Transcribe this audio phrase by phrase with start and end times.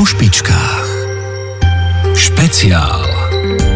[0.00, 0.88] po špičkách.
[2.16, 3.04] Špeciál.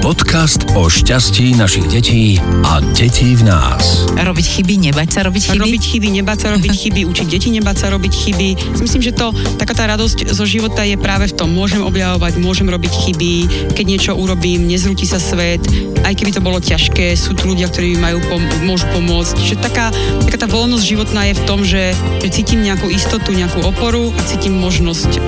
[0.01, 4.09] Podcast o šťastí našich detí a detí v nás.
[4.17, 5.61] Robiť chyby, nebať sa robiť chyby?
[5.61, 8.49] Robiť chyby, nebať sa robiť chyby, učiť deti nebať sa robiť chyby.
[8.81, 11.53] Myslím, že to, taká tá radosť zo života je práve v tom.
[11.53, 13.35] Môžem objavovať, môžem robiť chyby,
[13.77, 15.61] keď niečo urobím, nezrúti sa svet,
[16.05, 19.41] aj keby to bolo ťažké, sú tu ľudia, ktorí majú pom- môžu pomôcť.
[19.41, 19.89] Čiže taká,
[20.29, 24.21] taká tá voľnosť životná je v tom, že, že cítim nejakú istotu, nejakú oporu a
[24.29, 25.21] cítim možnosť e,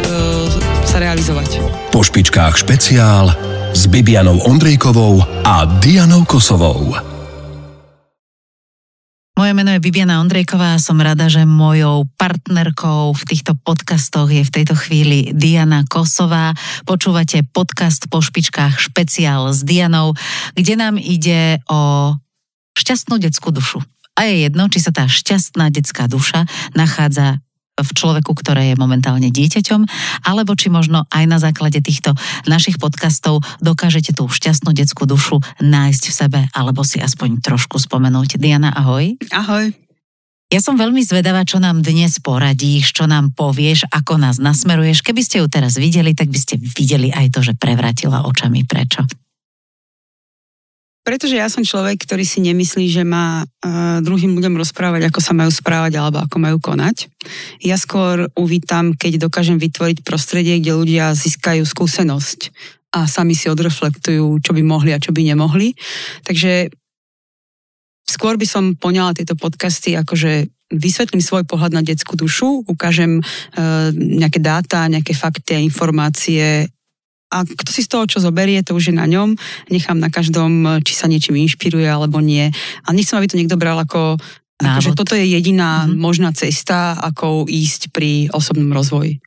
[0.86, 1.58] sa realizovať.
[1.90, 3.34] Po špičkách špeciál
[3.74, 6.94] s Bibianou Ondrejkovou a Dianou Kosovou.
[9.36, 14.40] Moje meno je Bibiana Ondrejková a som rada, že mojou partnerkou v týchto podcastoch je
[14.40, 16.56] v tejto chvíli Diana Kosová.
[16.88, 20.16] Počúvate podcast po špičkách špeciál s Dianou,
[20.56, 22.16] kde nám ide o
[22.80, 23.84] šťastnú detskú dušu.
[24.16, 27.44] A je jedno, či sa tá šťastná detská duša nachádza
[27.76, 29.84] v človeku, ktoré je momentálne dieťaťom,
[30.24, 32.16] alebo či možno aj na základe týchto
[32.48, 38.40] našich podcastov dokážete tú šťastnú detskú dušu nájsť v sebe, alebo si aspoň trošku spomenúť.
[38.40, 39.20] Diana, ahoj.
[39.28, 39.76] Ahoj.
[40.46, 45.02] Ja som veľmi zvedavá, čo nám dnes poradíš, čo nám povieš, ako nás nasmeruješ.
[45.02, 48.62] Keby ste ju teraz videli, tak by ste videli aj to, že prevratila očami.
[48.62, 49.25] Prečo?
[51.06, 55.38] Pretože ja som človek, ktorý si nemyslí, že má uh, druhým ľuďom rozprávať, ako sa
[55.38, 57.06] majú správať alebo ako majú konať.
[57.62, 62.50] Ja skôr uvítam, keď dokážem vytvoriť prostredie, kde ľudia získajú skúsenosť
[62.98, 65.78] a sami si odreflektujú, čo by mohli a čo by nemohli.
[66.26, 66.74] Takže
[68.02, 73.22] skôr by som poňala tieto podcasty ako, že vysvetlím svoj pohľad na detskú dušu, ukážem
[73.22, 76.66] uh, nejaké dáta, nejaké fakty a informácie
[77.26, 79.34] a kto si z toho, čo zoberie, to už je na ňom.
[79.66, 82.54] Nechám na každom, či sa niečím inšpiruje alebo nie.
[82.86, 84.14] A nechcem, aby to niekto bral ako,
[84.62, 85.98] ako že toto je jediná mm-hmm.
[85.98, 89.18] možná cesta, ako ísť pri osobnom rozvoji.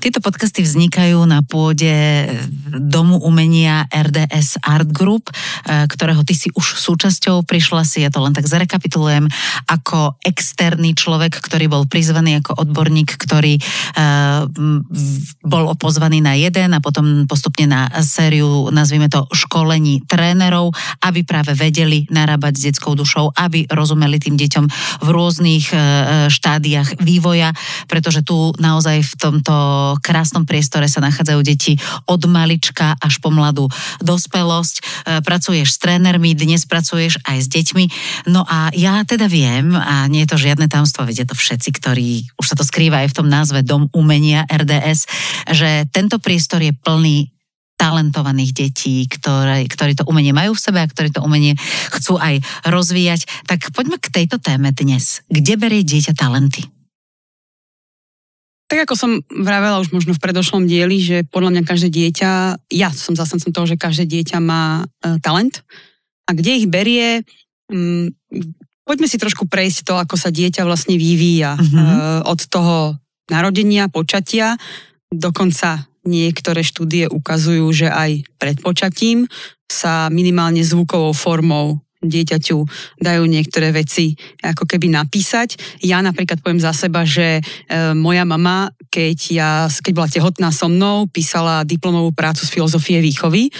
[0.00, 2.28] Tieto podcasty vznikajú na pôde
[2.70, 8.20] Domu umenia RDS Art Group, eh, ktorého ty si už súčasťou, prišla si, ja to
[8.20, 9.28] len tak zarekapitulujem,
[9.68, 14.46] ako externý človek, ktorý bol prizvaný ako odborník, ktorý uh,
[15.42, 20.72] bol pozvaný na jeden a potom postupne na sériu, nazvime to školení trénerov,
[21.02, 24.64] aby práve vedeli narábať s detskou dušou, aby rozumeli tým deťom
[25.02, 25.66] v rôznych
[26.30, 27.52] štádiách vývoja,
[27.90, 29.54] pretože tu naozaj v tomto
[30.00, 33.66] krásnom priestore sa nachádzajú deti od malička až po mladú
[34.02, 34.76] dospelosť.
[34.78, 34.82] E,
[35.22, 37.84] pracuješ s trénermi, dnes pracuješ aj s deťmi.
[38.30, 42.10] No a ja teda viem, a nie je to žiadne tamstvo, vedia to všetci, ktorí,
[42.38, 45.06] už sa to skrýva aj v tom názve Dom umenia RDS,
[45.52, 47.30] že tento priestor je plný
[47.76, 51.54] talentovaných detí, ktoré, ktorí to umenie majú v sebe a ktorí to umenie
[51.92, 53.28] chcú aj rozvíjať.
[53.44, 55.20] Tak poďme k tejto téme dnes.
[55.28, 56.75] Kde berie dieťa talenty?
[58.66, 62.30] Tak ako som vravela už možno v predošlom dieli, že podľa mňa každé dieťa,
[62.74, 65.62] ja som zastancom toho, že každé dieťa má e, talent
[66.26, 67.22] a kde ich berie,
[67.70, 68.10] um,
[68.82, 71.78] poďme si trošku prejsť to, ako sa dieťa vlastne vyvíja uh-huh.
[71.78, 71.94] e,
[72.26, 72.98] od toho
[73.30, 74.58] narodenia, počatia,
[75.14, 79.30] dokonca niektoré štúdie ukazujú, že aj pred počatím
[79.66, 82.58] sa minimálne zvukovou formou dieťaťu
[83.00, 85.80] dajú niektoré veci ako keby napísať.
[85.82, 87.42] Ja napríklad poviem za seba, že e,
[87.94, 93.50] moja mama, keď, ja, keď bola tehotná so mnou, písala diplomovú prácu z filozofie výchovy.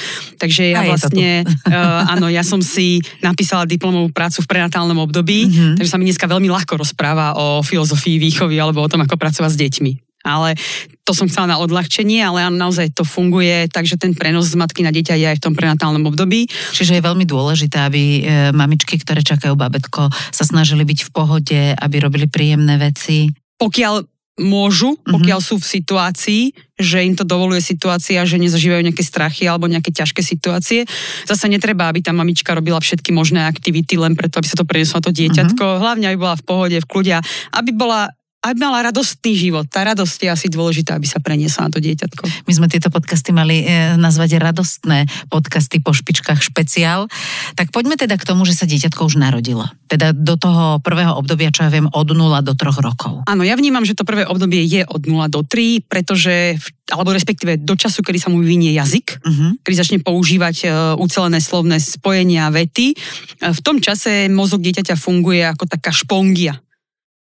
[0.41, 1.77] Takže ja vlastne, e,
[2.12, 5.75] áno, ja som si napísala diplomovú prácu v prenatálnom období, mm-hmm.
[5.78, 9.53] takže sa mi dneska veľmi ľahko rozpráva o filozofii výchovy alebo o tom, ako pracovať
[9.53, 9.93] s deťmi
[10.26, 10.59] ale
[11.06, 14.91] to som chcela na odľahčenie, ale naozaj to funguje, takže ten prenos z matky na
[14.91, 16.50] dieťa je aj v tom prenatálnom období.
[16.75, 18.20] Čiže je veľmi dôležité, aby e,
[18.50, 23.31] mamičky, ktoré čakajú babetko, sa snažili byť v pohode, aby robili príjemné veci.
[23.56, 25.16] Pokiaľ môžu, mhm.
[25.16, 25.56] pokiaľ mm-hmm.
[25.56, 26.42] sú v situácii,
[26.76, 30.84] že im to dovoluje situácia, že nezažívajú nejaké strachy alebo nejaké ťažké situácie.
[31.25, 35.00] Zase netreba, aby tá mamička robila všetky možné aktivity len preto, aby sa to prenieslo
[35.00, 35.65] to dieťatko.
[35.65, 35.81] Mm-hmm.
[35.81, 37.16] Hlavne, aby bola v pohode, v kľude,
[37.56, 38.12] aby bola
[38.51, 39.67] aby mala radostný život.
[39.67, 42.47] Tá radosť je asi dôležitá, aby sa preniesla na to dieťatko.
[42.47, 47.10] My sme tieto podcasty mali e, nazvať radostné podcasty po špičkách špeciál.
[47.59, 49.66] Tak poďme teda k tomu, že sa dieťatko už narodilo.
[49.91, 53.27] Teda do toho prvého obdobia, čo ja viem, od 0 do 3 rokov.
[53.27, 57.59] Áno, ja vnímam, že to prvé obdobie je od 0 do 3, pretože alebo respektíve
[57.59, 59.59] do času, kedy sa mu vyvinie jazyk, uh-huh.
[59.66, 62.95] kedy začne používať uh, ucelené slovné spojenia, vety.
[63.42, 66.63] Uh, v tom čase mozog dieťaťa funguje ako taká špongia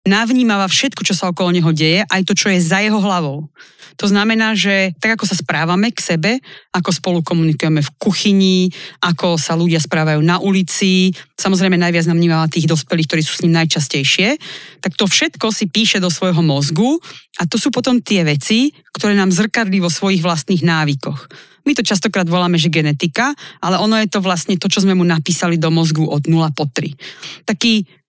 [0.01, 3.45] navnímava všetko, čo sa okolo neho deje, aj to, čo je za jeho hlavou.
[3.99, 6.31] To znamená, že tak ako sa správame k sebe,
[6.73, 8.59] ako spolu komunikujeme v kuchyni,
[9.03, 13.43] ako sa ľudia správajú na ulici, samozrejme najviac nám vnímava tých dospelých, ktorí sú s
[13.45, 14.41] ním najčastejšie,
[14.81, 16.97] tak to všetko si píše do svojho mozgu
[17.37, 21.29] a to sú potom tie veci, ktoré nám zrkadlí vo svojich vlastných návykoch.
[21.61, 25.05] My to častokrát voláme, že genetika, ale ono je to vlastne to, čo sme mu
[25.05, 27.45] napísali do mozgu od 0 po 3.
[27.45, 28.00] Taký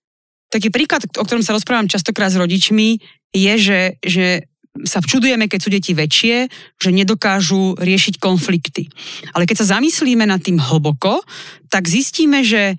[0.53, 3.01] taký príklad, o ktorom sa rozprávam častokrát s rodičmi,
[3.33, 4.45] je, že, že
[4.85, 8.89] sa včudujeme, keď sú deti väčšie, že nedokážu riešiť konflikty.
[9.33, 11.21] Ale keď sa zamyslíme nad tým hlboko,
[11.69, 12.77] tak zistíme, že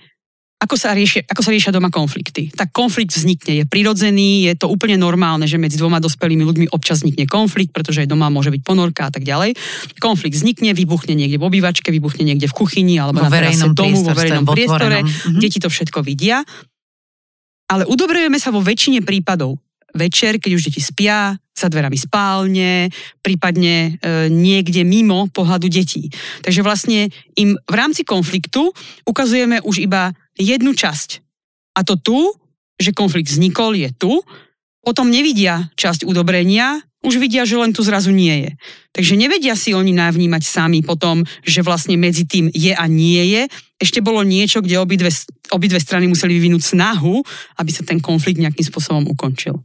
[0.54, 2.48] ako sa, riešia, ako sa riešia doma konflikty.
[2.48, 7.04] Tak konflikt vznikne, je prirodzený, je to úplne normálne, že medzi dvoma dospelými ľuďmi občas
[7.04, 9.58] vznikne konflikt, pretože aj doma môže byť ponorka a tak ďalej.
[10.00, 13.98] Konflikt vznikne, vybuchne niekde v obývačke, vybuchne niekde v kuchyni alebo vo na verejnom domu,
[14.00, 15.04] vo verejnom priestore.
[15.04, 15.38] Mhm.
[15.42, 16.40] Deti to všetko vidia
[17.70, 19.58] ale udobrujeme sa vo väčšine prípadov.
[19.94, 22.90] Večer, keď už deti spia, za dverami spálne,
[23.22, 26.10] prípadne e, niekde mimo pohľadu detí.
[26.42, 28.74] Takže vlastne im v rámci konfliktu
[29.06, 31.22] ukazujeme už iba jednu časť.
[31.78, 32.18] A to tu,
[32.74, 34.18] že konflikt vznikol, je tu.
[34.82, 38.50] Potom nevidia časť udobrenia, už vidia, že len tu zrazu nie je.
[38.96, 43.42] Takže nevedia si oni navnímať sami potom, že vlastne medzi tým je a nie je.
[43.78, 45.10] Ešte bolo niečo, kde obidve
[45.50, 47.20] obidve strany museli vyvinúť snahu,
[47.60, 49.60] aby sa ten konflikt nejakým spôsobom ukončil.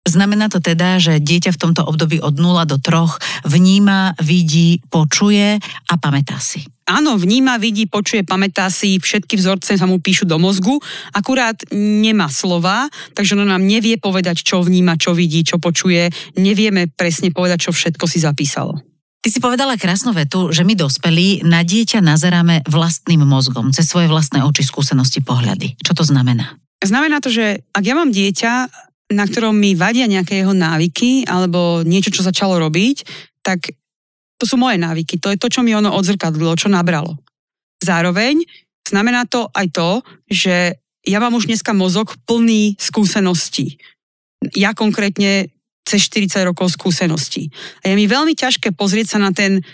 [0.00, 5.60] Znamená to teda, že dieťa v tomto období od 0 do 3 vníma, vidí, počuje
[5.60, 6.64] a pamätá si.
[6.88, 10.80] Áno, vníma, vidí, počuje, pamätá si, všetky vzorce sa mu píšu do mozgu,
[11.12, 16.08] akurát nemá slova, takže ono nám nevie povedať, čo vníma, čo vidí, čo počuje,
[16.40, 18.89] nevieme presne povedať, čo všetko si zapísalo.
[19.20, 24.08] Ty si povedala krásnu vetu, že my dospelí na dieťa nazeráme vlastným mozgom, cez svoje
[24.08, 25.76] vlastné oči, skúsenosti, pohľady.
[25.84, 26.56] Čo to znamená?
[26.80, 28.52] Znamená to, že ak ja mám dieťa,
[29.12, 33.04] na ktorom mi vadia nejaké jeho návyky alebo niečo, čo začalo robiť,
[33.44, 33.76] tak
[34.40, 35.20] to sú moje návyky.
[35.20, 37.20] To je to, čo mi ono odzrkadlilo, čo nabralo.
[37.84, 38.40] Zároveň
[38.88, 39.90] znamená to aj to,
[40.32, 43.76] že ja mám už dneska mozog plný skúseností.
[44.56, 45.52] Ja konkrétne
[45.84, 47.50] cez 40 rokov skúseností.
[47.82, 49.64] A je mi veľmi ťažké pozrieť sa na ten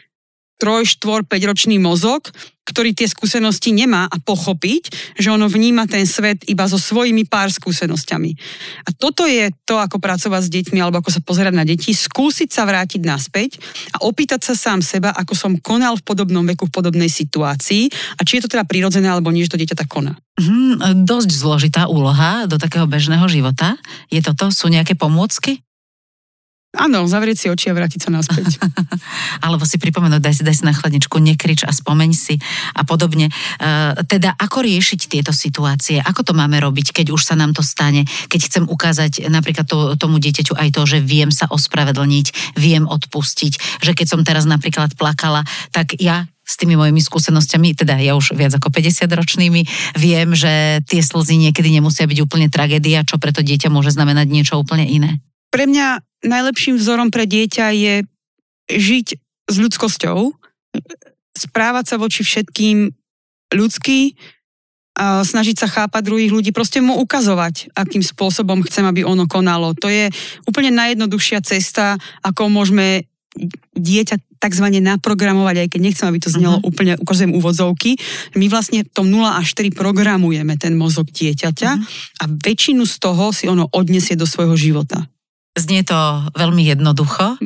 [0.57, 2.33] troj, štvor, 5 ročný mozog,
[2.67, 7.53] ktorý tie skúsenosti nemá a pochopiť, že ono vníma ten svet iba so svojimi pár
[7.55, 8.31] skúsenosťami.
[8.83, 12.51] A toto je to, ako pracovať s deťmi alebo ako sa pozerať na deti, skúsiť
[12.51, 13.63] sa vrátiť naspäť
[13.95, 17.87] a opýtať sa sám seba, ako som konal v podobnom veku, v podobnej situácii
[18.19, 20.19] a či je to teda prirodzené alebo nie, že to dieťa tak koná.
[20.37, 23.79] Mm, dosť zložitá úloha do takého bežného života.
[24.11, 24.51] Je toto?
[24.51, 25.66] Sú nejaké pomôcky?
[26.77, 28.61] Áno, zavrieť si oči a vrátiť sa naspäť.
[29.45, 32.37] Alebo si pripomenúť, daj si, daj si na chladničku, nekrič a spomeň si
[32.77, 33.33] a podobne.
[33.57, 36.05] Uh, teda ako riešiť tieto situácie?
[36.05, 38.05] Ako to máme robiť, keď už sa nám to stane?
[38.29, 43.81] Keď chcem ukázať napríklad to, tomu dieťaťu aj to, že viem sa ospravedlniť, viem odpustiť,
[43.81, 48.39] že keď som teraz napríklad plakala, tak ja s tými mojimi skúsenosťami, teda ja už
[48.39, 49.67] viac ako 50 ročnými,
[49.99, 54.55] viem, že tie slzy niekedy nemusia byť úplne tragédia, čo preto dieťa môže znamenať niečo
[54.55, 55.19] úplne iné.
[55.51, 57.95] Pre mňa najlepším vzorom pre dieťa je
[58.71, 59.07] žiť
[59.47, 60.35] s ľudskosťou,
[61.37, 62.91] správať sa voči všetkým
[63.55, 64.19] ľudský,
[64.97, 69.77] a snažiť sa chápať druhých ľudí, proste mu ukazovať, akým spôsobom chcem, aby ono konalo.
[69.77, 70.09] To je
[70.49, 73.05] úplne najjednoduchšia cesta, ako môžeme
[73.77, 74.67] dieťa tzv.
[74.81, 76.69] naprogramovať, aj keď nechcem, aby to znelo uh-huh.
[76.73, 78.01] úplne, ukazujem úvodzovky.
[78.41, 82.21] My vlastne v tom 0 až 4 programujeme ten mozog dieťaťa uh-huh.
[82.21, 85.05] a väčšinu z toho si ono odnesie do svojho života.
[85.57, 87.41] Znie to veľmi jednoducho.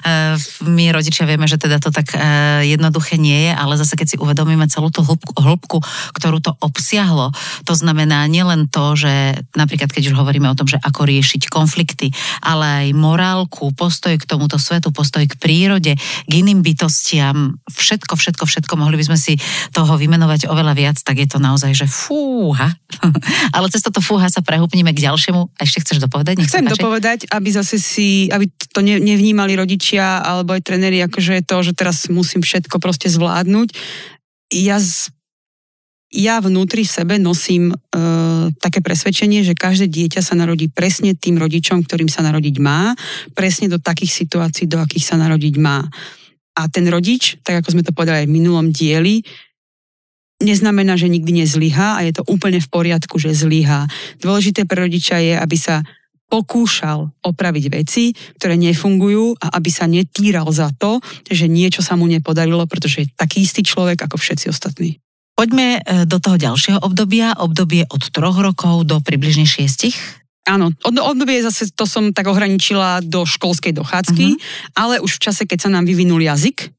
[0.00, 4.06] Eh, my rodičia vieme, že teda to tak eh, jednoduché nie je, ale zase keď
[4.08, 5.78] si uvedomíme celú tú hĺbku, hĺbku,
[6.16, 7.28] ktorú to obsiahlo,
[7.68, 12.08] to znamená nielen to, že napríklad keď už hovoríme o tom, že ako riešiť konflikty,
[12.40, 18.48] ale aj morálku, postoj k tomuto svetu, postoj k prírode, k iným bytostiam, všetko, všetko,
[18.48, 19.36] všetko, mohli by sme si
[19.76, 22.72] toho vymenovať oveľa viac, tak je to naozaj, že fúha.
[23.56, 25.52] ale cez toto fúha sa prehúpnime k ďalšiemu.
[25.52, 26.40] A ešte chceš dopovedať?
[26.40, 31.38] Nech Chcem dopovedať, aby zase si, aby to nevnímali mali rodičia alebo aj tréneri, akože
[31.38, 33.76] je to, že teraz musím všetko proste zvládnuť.
[34.50, 35.12] Ja, z,
[36.10, 37.74] ja vnútri v sebe nosím e,
[38.58, 42.96] také presvedčenie, že každé dieťa sa narodí presne tým rodičom, ktorým sa narodiť má,
[43.36, 45.84] presne do takých situácií, do akých sa narodiť má.
[46.58, 49.22] A ten rodič, tak ako sme to povedali aj v minulom dieli,
[50.40, 53.86] neznamená, že nikdy nezlyhá a je to úplne v poriadku, že zlyhá.
[54.24, 55.84] Dôležité pre rodiča je, aby sa
[56.30, 62.06] pokúšal opraviť veci, ktoré nefungujú a aby sa netíral za to, že niečo sa mu
[62.06, 65.02] nepodarilo, pretože je taký istý človek ako všetci ostatní.
[65.34, 69.98] Poďme e, do toho ďalšieho obdobia, obdobie od troch rokov do približne šiestich.
[70.46, 74.78] Áno, od, obdobie zase to som tak ohraničila do školskej dochádzky, uh-huh.
[74.78, 76.70] ale už v čase, keď sa nám vyvinul jazyk,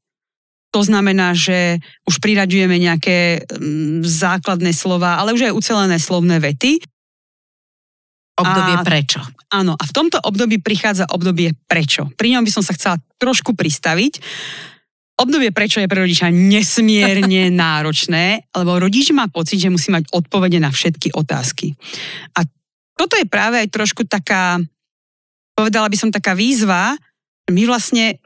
[0.72, 6.80] to znamená, že už priraďujeme nejaké m, základné slova, ale už aj ucelené slovné vety.
[8.42, 9.20] Obdobie a, prečo.
[9.54, 12.10] Áno, a v tomto období prichádza obdobie prečo.
[12.18, 14.18] Pri ňom by som sa chcela trošku pristaviť.
[15.22, 20.58] Obdobie prečo je pre rodiča nesmierne náročné, lebo rodič má pocit, že musí mať odpovede
[20.58, 21.78] na všetky otázky.
[22.34, 22.42] A
[22.98, 24.58] toto je práve aj trošku taká,
[25.54, 26.98] povedala by som taká výzva,
[27.50, 28.18] my vlastne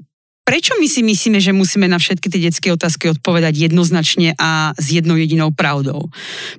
[0.46, 4.94] prečo my si myslíme, že musíme na všetky tie detské otázky odpovedať jednoznačne a s
[4.94, 6.06] jednou jedinou pravdou?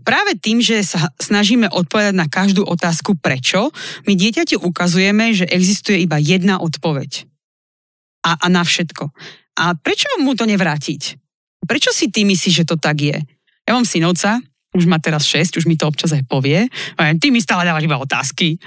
[0.04, 3.72] Práve tým, že sa snažíme odpovedať na každú otázku prečo,
[4.04, 7.24] my dieťaťu ukazujeme, že existuje iba jedna odpoveď.
[8.28, 9.08] A, a na všetko.
[9.58, 11.16] A prečo mu to nevrátiť?
[11.64, 13.18] Prečo si ty myslíš, že to tak je?
[13.64, 14.44] Ja mám synovca,
[14.76, 16.68] už má teraz 6, už mi to občas aj povie.
[16.96, 18.60] Ty mi stále dávaš iba otázky.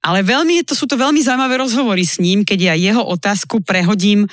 [0.00, 4.24] Ale veľmi, to sú to veľmi zaujímavé rozhovory s ním, keď ja jeho otázku prehodím
[4.24, 4.28] e,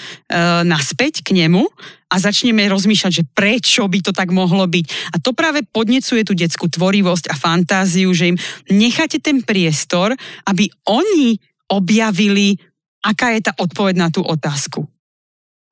[0.63, 1.67] naspäť k nemu
[2.07, 4.85] a začneme rozmýšľať, že prečo by to tak mohlo byť.
[5.11, 8.39] A to práve podnecuje tú detskú tvorivosť a fantáziu, že im
[8.71, 10.15] necháte ten priestor,
[10.47, 11.35] aby oni
[11.67, 12.55] objavili,
[13.03, 14.87] aká je tá odpoveď na tú otázku.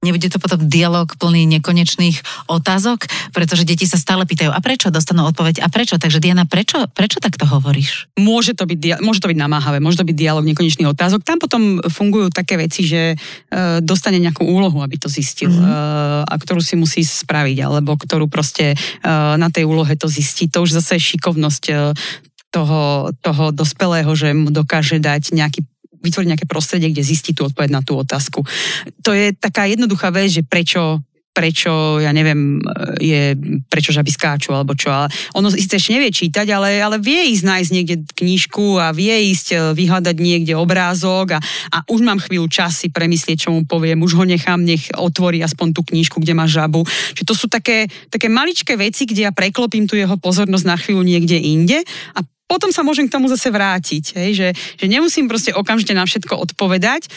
[0.05, 5.25] Nebude to potom dialog plný nekonečných otázok, pretože deti sa stále pýtajú, a prečo dostanú
[5.33, 5.97] odpoveď, a prečo?
[5.97, 8.05] Takže Diana, prečo, prečo takto hovoríš?
[8.21, 11.25] Môže to, byť, môže to byť namáhavé, môže to byť dialog nekonečných otázok.
[11.25, 15.65] Tam potom fungujú také veci, že e, dostane nejakú úlohu, aby to zistil, mm-hmm.
[15.65, 18.77] e, a ktorú si musí spraviť, alebo ktorú proste e,
[19.41, 20.45] na tej úlohe to zistí.
[20.53, 21.75] To už zase je šikovnosť e,
[22.53, 25.67] toho, toho dospelého, že mu dokáže dať nejaký
[26.05, 28.45] vytvoriť nejaké prostredie, kde zistí tú odpoveď na tú otázku.
[29.01, 31.01] To je taká jednoduchá vec, že prečo
[31.35, 32.63] prečo, ja neviem,
[32.95, 33.35] je,
[33.67, 37.43] prečo žaby skáču, alebo čo, ale ono síce ešte nevie čítať, ale, ale vie ísť
[37.43, 41.39] nájsť niekde knižku a vie ísť e, vyhľadať niekde obrázok a,
[41.75, 45.43] a už mám chvíľu čas si premyslieť, čo mu poviem, už ho nechám, nech otvorí
[45.43, 46.87] aspoň tú knižku, kde má žabu.
[46.87, 51.03] Čiže to sú také, také maličké veci, kde ja preklopím tu jeho pozornosť na chvíľu
[51.03, 51.83] niekde inde
[52.15, 56.05] a potom sa môžem k tomu zase vrátiť, hej, že, že nemusím proste okamžite na
[56.05, 57.09] všetko odpovedať,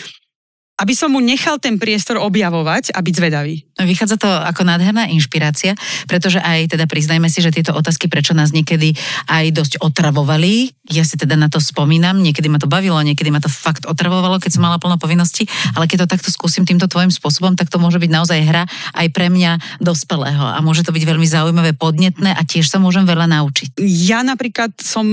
[0.78, 3.66] aby som mu nechal ten priestor objavovať a byť zvedavý.
[3.78, 5.74] Vychádza to ako nádherná inšpirácia,
[6.06, 8.94] pretože aj teda priznajme si, že tieto otázky prečo nás niekedy
[9.26, 10.70] aj dosť otravovali.
[10.94, 14.38] Ja si teda na to spomínam, niekedy ma to bavilo, niekedy ma to fakt otravovalo,
[14.38, 17.82] keď som mala plno povinností, ale keď to takto skúsim týmto tvojim spôsobom, tak to
[17.82, 22.34] môže byť naozaj hra aj pre mňa dospelého a môže to byť veľmi zaujímavé, podnetné
[22.34, 23.82] a tiež sa môžem veľa naučiť.
[23.82, 25.06] Ja napríklad som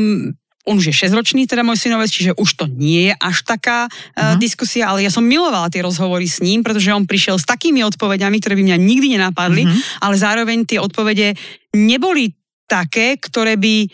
[0.66, 4.34] on už je 6-ročný, teda môj synovec, čiže už to nie je až taká uh,
[4.42, 8.42] diskusia, ale ja som milovala tie rozhovory s ním, pretože on prišiel s takými odpovediami,
[8.42, 10.02] ktoré by mňa nikdy nenapadli, uh-huh.
[10.02, 11.38] ale zároveň tie odpovede
[11.78, 12.34] neboli
[12.66, 13.86] také, ktoré by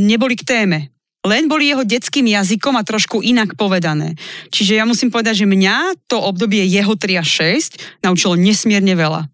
[0.00, 0.78] neboli k téme.
[1.26, 4.14] Len boli jeho detským jazykom a trošku inak povedané.
[4.54, 9.26] Čiže ja musím povedať, že mňa to obdobie jeho 3 a 6 naučilo nesmierne veľa.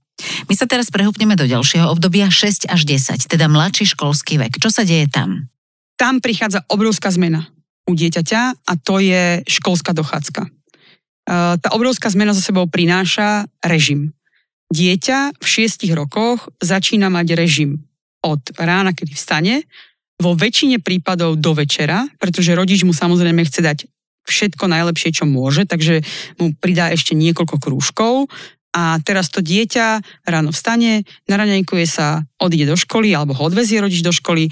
[0.48, 4.56] My sa teraz prehúpneme do ďalšieho obdobia 6 až 10, teda mladší školský vek.
[4.56, 5.52] Čo sa deje tam?
[5.96, 7.48] Tam prichádza obrovská zmena
[7.88, 10.42] u dieťaťa a to je školská dochádzka.
[10.46, 10.50] E,
[11.58, 14.14] tá obrovská zmena za sebou prináša režim.
[14.72, 17.84] Dieťa v šiestich rokoch začína mať režim
[18.22, 19.54] od rána, kedy vstane,
[20.22, 23.78] vo väčšine prípadov do večera, pretože rodič mu samozrejme chce dať
[24.22, 26.06] všetko najlepšie, čo môže, takže
[26.38, 28.30] mu pridá ešte niekoľko krúžkov,
[28.72, 34.00] a teraz to dieťa ráno vstane, naraňajkuje sa, odíde do školy alebo ho odvezie rodič
[34.00, 34.48] do školy.
[34.48, 34.50] E,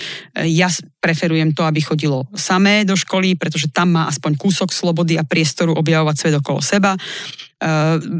[0.52, 0.68] ja
[1.00, 5.72] preferujem to, aby chodilo samé do školy, pretože tam má aspoň kúsok slobody a priestoru
[5.72, 6.92] objavovať svet okolo seba.
[6.94, 7.00] E,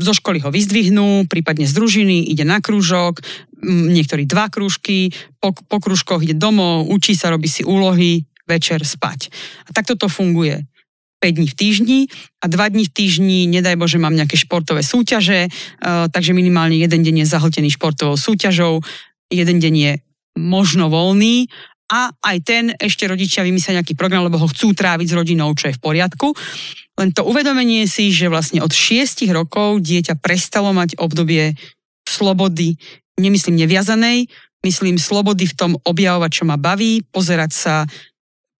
[0.01, 3.21] zo školy ho vyzdvihnú, prípadne z družiny, ide na krúžok,
[3.61, 9.29] niektorí dva krúžky, po, po krúžkoch ide domov, učí sa, robí si úlohy, večer spať.
[9.69, 10.65] A takto to funguje.
[11.21, 12.01] 5 dní v týždni
[12.41, 17.05] a 2 dní v týždni, nedaj Bože, mám nejaké športové súťaže, uh, takže minimálne jeden
[17.05, 18.81] deň je zahltený športovou súťažou,
[19.29, 19.93] jeden deň je
[20.41, 21.47] možno voľný
[21.91, 25.69] a aj ten ešte rodičia vymyslia nejaký program, lebo ho chcú tráviť s rodinou, čo
[25.69, 26.33] je v poriadku.
[26.97, 31.59] Len to uvedomenie si, že vlastne od 6 rokov dieťa prestalo mať obdobie
[32.07, 32.79] slobody,
[33.19, 34.31] nemyslím neviazanej,
[34.63, 37.75] myslím slobody v tom objavovať, čo ma baví, pozerať sa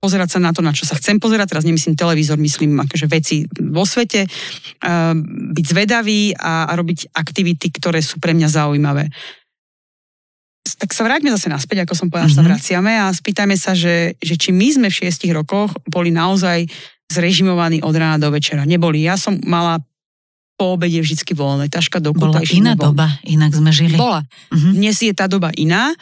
[0.01, 3.45] pozerať sa na to, na čo sa chcem pozerať, teraz nemyslím televízor, myslím akože veci
[3.61, 5.13] vo svete, uh,
[5.53, 9.13] byť zvedavý a, a robiť aktivity, ktoré sú pre mňa zaujímavé.
[10.81, 12.41] Tak sa vráťme zase naspäť, ako som povedala, mm-hmm.
[12.41, 12.49] sa mhm.
[12.49, 16.65] vraciame a spýtajme sa, že, že či my sme v šiestich rokoch boli naozaj
[17.13, 18.65] zrežimovaní od rána do večera.
[18.65, 19.05] Neboli.
[19.05, 19.83] Ja som mala
[20.55, 21.73] po obede vždycky voľné.
[21.73, 23.97] Taška do Bola iná doba, inak sme žili.
[23.97, 24.25] Bola.
[24.53, 24.73] Mm-hmm.
[24.77, 25.97] Dnes je tá doba iná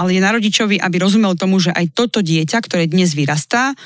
[0.00, 3.76] ale je na rodičovi, aby rozumel tomu, že aj toto dieťa, ktoré dnes vyrastá,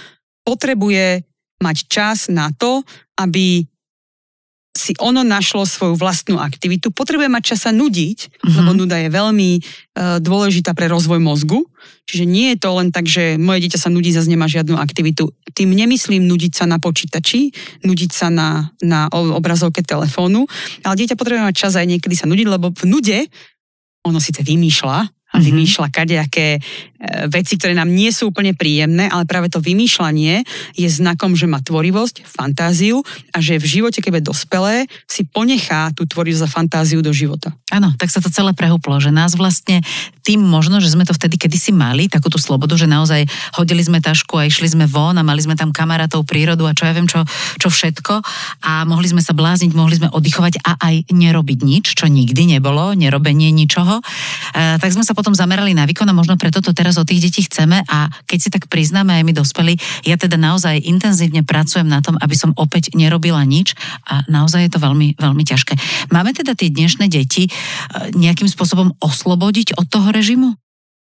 [0.47, 1.27] potrebuje
[1.59, 2.87] mať čas na to,
[3.19, 3.67] aby
[4.75, 8.55] si ono našlo svoju vlastnú aktivitu, potrebuje mať čas sa nudiť, mm-hmm.
[8.59, 9.61] lebo nuda je veľmi e,
[10.19, 11.63] dôležitá pre rozvoj mozgu.
[12.11, 15.31] Čiže nie je to len tak, že moje dieťa sa nudí, zase nemá žiadnu aktivitu.
[15.55, 17.55] Tým nemyslím nudiť sa na počítači,
[17.87, 20.51] nudiť sa na, na obrazovke telefónu,
[20.83, 23.19] ale dieťa potrebuje mať čas aj niekedy sa nudiť, lebo v nude
[24.05, 25.45] ono síce vymýšľa, a mhm.
[25.51, 26.63] vymýšľa kadejaké
[27.29, 30.45] veci, ktoré nám nie sú úplne príjemné, ale práve to vymýšľanie
[30.75, 33.01] je znakom, že má tvorivosť, fantáziu
[33.33, 34.75] a že v živote, keď je dospelé,
[35.09, 37.53] si ponechá tú tvorivosť a fantáziu do života.
[37.73, 39.83] Áno, tak sa to celé prehúplo, že nás vlastne
[40.25, 43.29] tým možno, že sme to vtedy kedysi mali, takúto slobodu, že naozaj
[43.61, 46.89] hodili sme tašku a išli sme von a mali sme tam kamarátov, prírodu a čo
[46.89, 47.21] ja viem, čo,
[47.61, 48.25] čo všetko
[48.65, 52.97] a mohli sme sa blázniť, mohli sme oddychovať a aj nerobiť nič, čo nikdy nebolo,
[52.97, 54.01] nerobenie ničoho.
[54.01, 57.31] E, tak sme sa potom zamerali na výkon a možno preto to teraz od tých
[57.31, 59.75] detí chceme a keď si tak priznáme aj my dospelí,
[60.05, 64.73] ja teda naozaj intenzívne pracujem na tom, aby som opäť nerobila nič a naozaj je
[64.75, 65.75] to veľmi, veľmi ťažké.
[66.11, 67.51] Máme teda tie dnešné deti e,
[68.19, 70.55] nejakým spôsobom oslobodiť od toho režimu?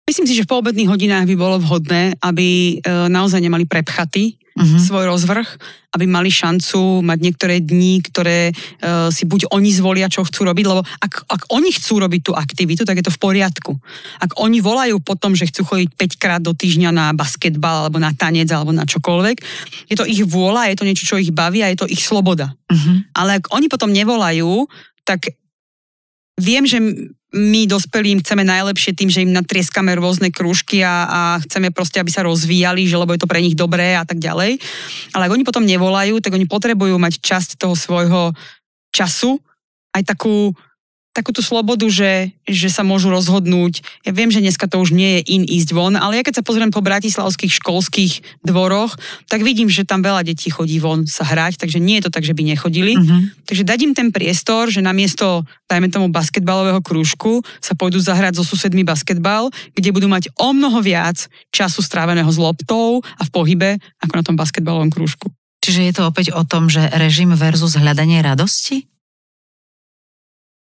[0.09, 4.79] Myslím si, že v poobedných hodinách by bolo vhodné, aby e, naozaj nemali prepchaty uh-huh.
[4.79, 5.47] svoj rozvrh,
[5.95, 10.65] aby mali šancu mať niektoré dní, ktoré uh, si buď oni zvolia, čo chcú robiť,
[10.67, 13.75] lebo ak, ak oni chcú robiť tú aktivitu, tak je to v poriadku.
[14.19, 17.99] Ak oni volajú po tom, že chcú chodiť 5 krát do týždňa na basketbal alebo
[17.99, 19.37] na tanec alebo na čokoľvek,
[19.91, 22.55] je to ich vôľa, je to niečo, čo ich baví a je to ich sloboda.
[22.71, 23.03] Uh-huh.
[23.15, 24.67] Ale ak oni potom nevolajú,
[25.03, 25.33] tak
[26.41, 26.81] viem, že
[27.31, 32.11] my dospelým chceme najlepšie tým, že im natrieskame rôzne krúžky a, a chceme proste, aby
[32.11, 34.59] sa rozvíjali, že lebo je to pre nich dobré a tak ďalej.
[35.15, 38.35] Ale ak oni potom nevolajú, tak oni potrebujú mať časť toho svojho
[38.91, 39.39] času,
[39.95, 40.51] aj takú
[41.11, 43.83] takú tú slobodu, že, že sa môžu rozhodnúť.
[44.07, 46.47] Ja viem, že dneska to už nie je in ísť von, ale ja keď sa
[46.47, 48.13] pozriem po bratislavských školských
[48.47, 48.95] dvoroch,
[49.27, 52.23] tak vidím, že tam veľa detí chodí von sa hrať, takže nie je to tak,
[52.23, 52.95] že by nechodili.
[52.95, 53.27] Uh-huh.
[53.43, 58.47] Takže dať im ten priestor, že namiesto, dajme tomu, basketbalového krúžku sa pôjdu zahrať so
[58.47, 63.69] susedmi basketbal, kde budú mať o mnoho viac času stráveného s loptou a v pohybe,
[63.99, 65.27] ako na tom basketbalovom krúžku.
[65.61, 68.89] Čiže je to opäť o tom, že režim versus hľadanie radosti?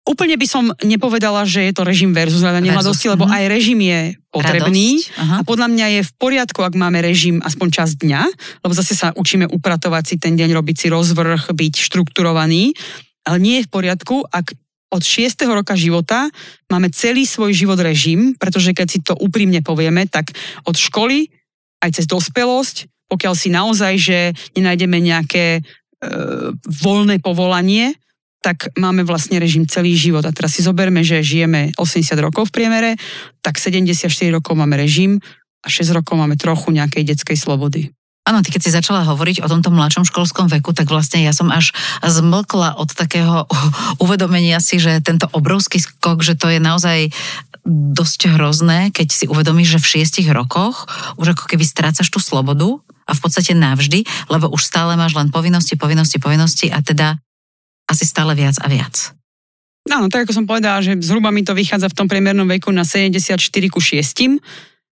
[0.04, 3.32] Úplne by som nepovedala, že je to režim versus hľadanie mladosti, lebo mhm.
[3.32, 7.97] aj režim je potrebný a podľa mňa je v poriadku, ak máme režim aspoň čas
[7.97, 8.23] dňa,
[8.67, 12.76] lebo zase sa učíme upratovať si ten deň, robiť si rozvrh, byť štrukturovaný,
[13.25, 14.52] ale nie je v poriadku, ak
[14.93, 15.34] od 6.
[15.50, 16.30] roka života
[16.71, 20.30] máme celý svoj život režim, pretože keď si to úprimne povieme, tak
[20.69, 21.32] od školy
[21.82, 24.19] aj cez dospelosť, pokiaľ si naozaj, že
[24.54, 25.60] nenájdeme nejaké e,
[26.62, 27.99] voľné povolanie,
[28.45, 30.21] tak máme vlastne režim celý život.
[30.28, 32.91] A teraz si zoberme, že žijeme 80 rokov v priemere,
[33.41, 35.17] tak 74 rokov máme režim
[35.65, 37.89] a 6 rokov máme trochu nejakej detskej slobody.
[38.25, 41.49] Áno, ty keď si začala hovoriť o tomto mladšom školskom veku, tak vlastne ja som
[41.49, 41.73] až
[42.04, 43.49] zmlkla od takého
[44.04, 47.09] uvedomenia si, že tento obrovský skok, že to je naozaj
[47.65, 50.85] dosť hrozné, keď si uvedomíš, že v šiestich rokoch
[51.17, 52.76] už ako keby strácaš tú slobodu
[53.09, 57.17] a v podstate navždy, lebo už stále máš len povinnosti, povinnosti, povinnosti a teda
[57.88, 59.12] asi stále viac a viac.
[59.84, 62.88] Áno, tak ako som povedala, že zhruba mi to vychádza v tom priemernom veku na
[62.88, 63.36] 74
[63.68, 64.40] ku 6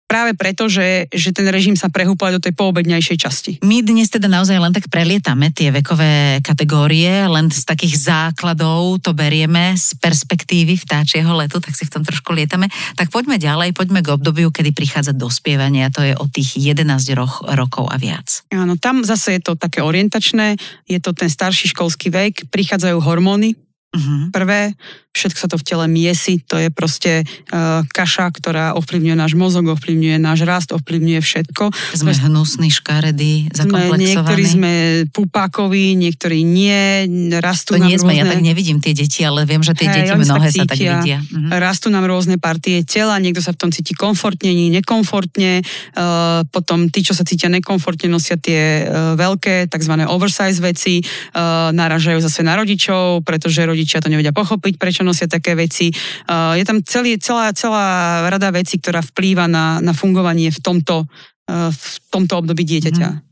[0.09, 3.53] práve preto, že, že ten režim sa prehúpla do tej poobedňajšej časti.
[3.61, 9.13] My dnes teda naozaj len tak prelietame tie vekové kategórie, len z takých základov to
[9.13, 12.73] berieme z perspektívy vtáčieho letu, tak si v tom trošku lietame.
[12.97, 16.89] Tak poďme ďalej, poďme k obdobiu, kedy prichádza dospievanie a to je od tých 11
[17.13, 18.49] roch, rokov a viac.
[18.49, 20.57] Áno, tam zase je to také orientačné,
[20.89, 23.53] je to ten starší školský vek, prichádzajú hormóny,
[23.89, 24.29] Uh-huh.
[24.29, 24.77] Prvé,
[25.19, 29.67] všetko sa to v tele miesi, to je proste uh, kaša, ktorá ovplyvňuje náš mozog,
[29.75, 31.75] ovplyvňuje náš rast, ovplyvňuje všetko.
[31.99, 34.15] Sme hnusní, škaredí, zakomplexovaní.
[34.15, 34.73] Niektorí sme
[35.11, 37.09] pupákoví, niektorí nie,
[37.43, 38.23] rastú to nám nie sme, rôzne...
[38.23, 41.19] ja tak nevidím tie deti, ale viem, že tie hey, deti mnohé sa tak vidia.
[41.19, 41.59] Uh-huh.
[41.59, 46.93] Rastú nám rôzne partie tela, niekto sa v tom cíti komfortne, nie nekomfortne, uh, potom
[46.93, 49.95] tí, čo sa cítia nekomfortne, nosia tie uh, veľké, tzv.
[50.07, 55.57] oversize veci, uh, naražajú zase na rodičov, pretože rodičia to nevedia pochopiť, prečo nosia také
[55.57, 55.89] veci.
[56.29, 61.09] Je tam celý, celá, celá rada vecí, ktorá vplýva na, na fungovanie v tomto,
[61.49, 63.09] v tomto období dieťaťa.
[63.09, 63.28] Mm.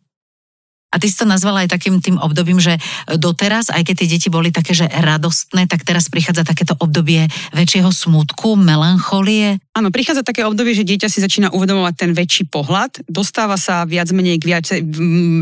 [0.96, 2.80] A ty si to nazvala aj takým tým obdobím, že
[3.20, 7.92] doteraz, aj keď tie deti boli také, že radostné, tak teraz prichádza takéto obdobie väčšieho
[7.92, 9.60] smutku, melancholie.
[9.76, 14.08] Áno, prichádza také obdobie, že dieťa si začína uvedomovať ten väčší pohľad, dostáva sa viac
[14.16, 14.64] menej k viac,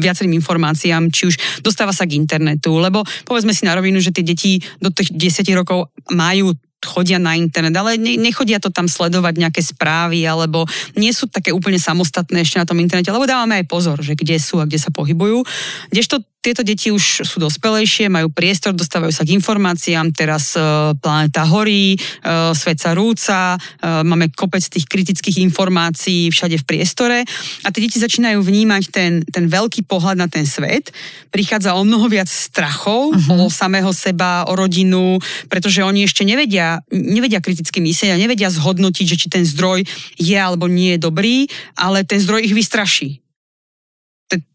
[0.03, 4.27] viacerým informáciám, či už dostáva sa k internetu, lebo povedzme si na rovinu, že tie
[4.27, 6.51] deti do tých 10 rokov majú
[6.85, 11.51] chodia na internet, ale ne, nechodia to tam sledovať nejaké správy, alebo nie sú také
[11.51, 14.79] úplne samostatné ešte na tom internete, lebo dávame aj pozor, že kde sú a kde
[14.79, 15.43] sa pohybujú.
[15.89, 21.49] Kdežto tieto deti už sú dospelejšie, majú priestor, dostávajú sa k informáciám, teraz uh, planéta
[21.49, 27.19] horí, uh, svet sa rúca, uh, máme kopec tých kritických informácií všade v priestore
[27.65, 30.93] a tie deti začínajú vnímať ten, ten veľký pohľad na ten svet.
[31.33, 33.49] Prichádza o mnoho viac strachov uh-huh.
[33.49, 35.17] o samého seba, o rodinu,
[35.49, 39.89] pretože oni ešte nevedia, nevedia kriticky myslieť a nevedia zhodnotiť, že či ten zdroj
[40.21, 43.24] je alebo nie je dobrý, ale ten zdroj ich vystraší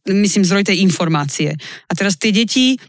[0.08, 1.54] myslím, zdroj tej informácie.
[1.88, 2.80] A teraz tie deti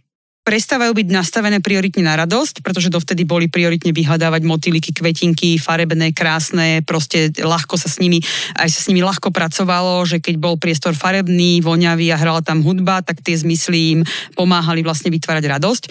[0.41, 6.81] prestávajú byť nastavené prioritne na radosť, pretože dovtedy boli prioritne vyhľadávať motýliky, kvetinky, farebné, krásne,
[6.81, 8.25] proste ľahko sa s nimi,
[8.57, 12.65] aj sa s nimi ľahko pracovalo, že keď bol priestor farebný, voňavý a hrala tam
[12.65, 15.83] hudba, tak tie zmysly im pomáhali vlastne vytvárať radosť.
[15.87, 15.91] E,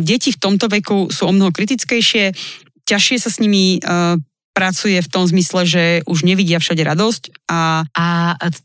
[0.00, 2.32] deti v tomto veku sú o mnoho kritickejšie,
[2.88, 3.78] ťažšie sa s nimi e,
[4.58, 7.46] pracuje v tom zmysle, že už nevidia všade radosť.
[7.46, 8.06] A, a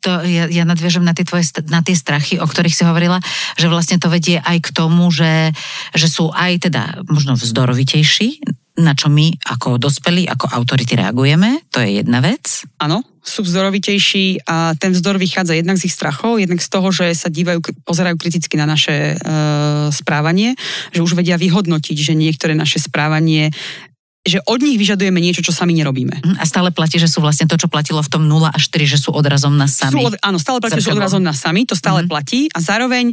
[0.01, 3.21] to, ja, ja nadviežem na tie, tvoje, na tie strachy, o ktorých si hovorila,
[3.61, 5.53] že vlastne to vedie aj k tomu, že,
[5.93, 8.41] že sú aj teda možno vzdorovitejší,
[8.73, 12.65] na čo my ako dospelí, ako autority reagujeme, to je jedna vec.
[12.81, 17.13] Áno, sú vzdorovitejší a ten vzdor vychádza jednak z ich strachov, jednak z toho, že
[17.13, 19.15] sa dívajú, pozerajú kriticky na naše e,
[19.93, 20.57] správanie,
[20.89, 23.53] že už vedia vyhodnotiť, že niektoré naše správanie
[24.23, 26.15] že od nich vyžadujeme niečo, čo sami nerobíme.
[26.23, 28.95] Mhm, a stále platí, že sú vlastne to, čo platilo v tom 0 až 4,
[28.95, 29.99] že sú odrazom na sami.
[29.99, 32.11] Sú od, áno, stále platí, že sú odrazom na sami, to stále mm-hmm.
[32.11, 33.11] platí a zároveň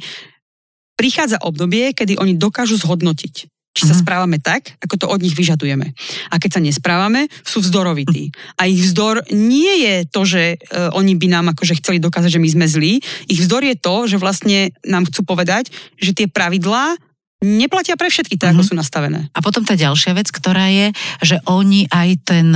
[0.95, 3.35] prichádza obdobie, kedy oni dokážu zhodnotiť,
[3.75, 4.03] či sa mm-hmm.
[4.05, 5.97] správame tak, ako to od nich vyžadujeme.
[6.31, 8.31] A keď sa nesprávame, sú vzdorovití.
[8.61, 12.43] A ich vzdor nie je to, že uh, oni by nám akože chceli dokázať, že
[12.43, 12.93] my sme zlí.
[13.27, 17.01] Ich vzdor je to, že vlastne nám chcú povedať, že tie pravidlá
[17.41, 18.61] neplatia pre všetky tak, mm-hmm.
[18.61, 18.69] ako mhm.
[18.69, 19.21] sú nastavené.
[19.33, 20.93] A potom tá ďalšia vec, ktorá je,
[21.25, 22.53] že oni aj ten,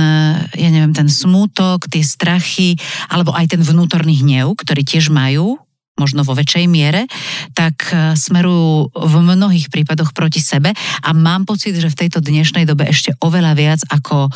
[0.53, 2.77] ja neviem, ten smútok, tie strachy,
[3.09, 5.57] alebo aj ten vnútorný hnev, ktorý tiež majú,
[5.95, 7.07] možno vo väčšej miere,
[7.55, 12.67] tak e, smerujú v mnohých prípadoch proti sebe a mám pocit, že v tejto dnešnej
[12.67, 14.27] dobe ešte oveľa viac ako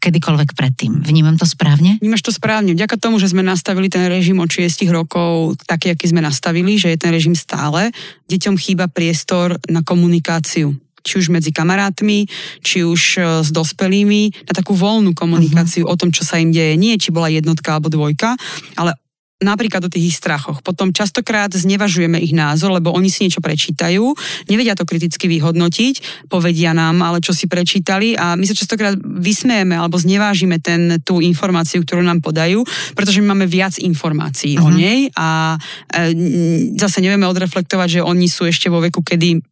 [0.00, 1.02] kedykoľvek predtým.
[1.04, 2.00] Vnímam to správne?
[2.00, 2.72] Vnímaš to správne.
[2.72, 6.94] Vďaka tomu, že sme nastavili ten režim od 6 rokov taký, aký sme nastavili, že
[6.94, 7.92] je ten režim stále,
[8.30, 12.28] deťom chýba priestor na komunikáciu či už medzi kamarátmi,
[12.60, 15.96] či už e, s dospelými, na takú voľnú komunikáciu uh-huh.
[15.96, 16.76] o tom, čo sa im deje.
[16.76, 18.36] Nie, či bola jednotka alebo dvojka,
[18.76, 18.92] ale
[19.40, 20.60] napríklad o tých ich strachoch.
[20.60, 24.12] Potom častokrát znevažujeme ich názor, lebo oni si niečo prečítajú,
[24.52, 29.74] nevedia to kriticky vyhodnotiť, povedia nám, ale čo si prečítali a my sa častokrát vysmejeme
[29.74, 34.68] alebo znevážime ten, tú informáciu, ktorú nám podajú, pretože my máme viac informácií uh-huh.
[34.68, 34.76] o mhm.
[34.76, 35.56] nej a
[35.88, 36.12] e,
[36.76, 39.49] zase nevieme odreflektovať, že oni sú ešte vo veku, kedy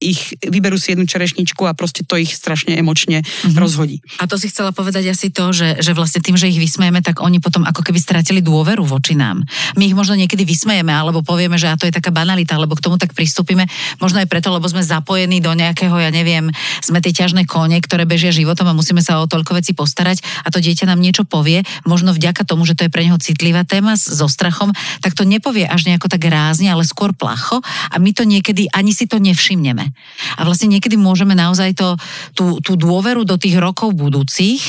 [0.00, 3.60] ich vyberú si jednu čerešničku a proste to ich strašne emočne mm-hmm.
[3.60, 4.00] rozhodí.
[4.16, 7.20] A to si chcela povedať asi to, že, že vlastne tým, že ich vysmejeme, tak
[7.20, 9.44] oni potom ako keby stratili dôveru voči nám.
[9.76, 12.84] My ich možno niekedy vysmejeme alebo povieme, že a to je taká banalita, alebo k
[12.88, 13.68] tomu tak pristúpime,
[14.00, 16.48] možno aj preto, lebo sme zapojení do nejakého, ja neviem,
[16.80, 20.48] sme tie ťažné kone, ktoré bežia životom a musíme sa o toľko veci postarať a
[20.48, 24.00] to dieťa nám niečo povie, možno vďaka tomu, že to je pre neho citlivá téma
[24.00, 24.72] so strachom,
[25.04, 27.60] tak to nepovie až nejako tak rázne, ale skôr placho
[27.92, 29.89] a my to niekedy ani si to nevšimneme.
[30.38, 31.98] A vlastne niekedy môžeme naozaj to,
[32.34, 34.62] tú, tú dôveru do tých rokov budúcich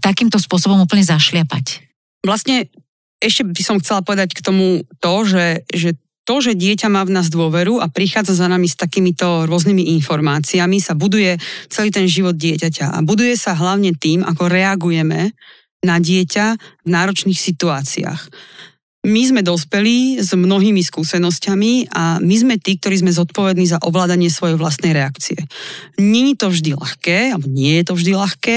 [0.00, 1.84] takýmto spôsobom úplne zašliapať.
[2.22, 2.66] Vlastne
[3.18, 7.16] ešte by som chcela povedať k tomu to, že, že to, že dieťa má v
[7.16, 11.40] nás dôveru a prichádza za nami s takýmito rôznymi informáciami, sa buduje
[11.72, 12.92] celý ten život dieťaťa.
[12.92, 15.32] A buduje sa hlavne tým, ako reagujeme
[15.80, 16.46] na dieťa
[16.84, 18.28] v náročných situáciách.
[19.08, 24.28] My sme dospelí s mnohými skúsenosťami a my sme tí, ktorí sme zodpovední za ovládanie
[24.28, 25.40] svojej vlastnej reakcie.
[25.96, 28.56] Není to vždy ľahké, alebo nie je to vždy ľahké.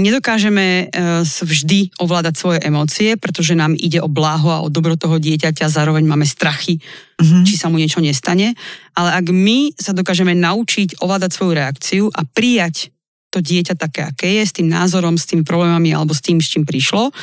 [0.00, 5.20] Nedokážeme e, vždy ovládať svoje emócie, pretože nám ide o bláho a o dobro toho
[5.20, 6.80] dieťaťa, zároveň máme strachy,
[7.20, 7.44] mm-hmm.
[7.44, 8.56] či sa mu niečo nestane.
[8.96, 12.88] Ale ak my sa dokážeme naučiť ovládať svoju reakciu a prijať
[13.30, 16.50] to dieťa také, aké je, s tým názorom, s tými problémami alebo s tým, s
[16.50, 17.14] čím prišlo,